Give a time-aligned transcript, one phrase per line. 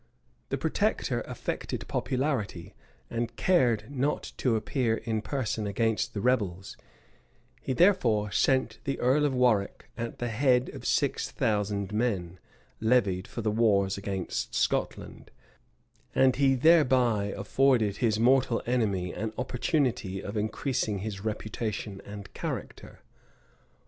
[0.27, 2.73] [*] The protector affected popularity,
[3.11, 6.75] and cared not to appear in person against the rebels;
[7.61, 12.39] he therefore sent the earl of Warwick at the head of six thousand men,
[12.79, 15.29] levied for the wars against Scotland;
[16.15, 23.01] and he thereby afforded his mortal enemy an opportunity of increasing his reputation and character.